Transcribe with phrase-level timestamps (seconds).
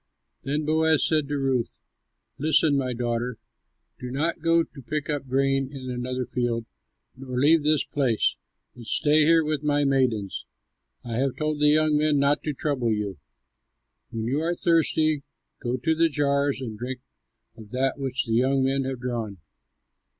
[0.41, 1.77] Then Boaz said to Ruth,
[2.39, 3.37] "Listen, my daughter.
[3.99, 6.65] Do not go to pick up grain in another field
[7.15, 8.35] nor leave this place,
[8.75, 10.43] but stay here with my maidens.
[11.03, 13.19] I have told the young men not to trouble you.
[14.09, 15.21] When you are thirsty,
[15.59, 17.01] go to the jars and drink
[17.55, 19.37] of that which the young men have drawn."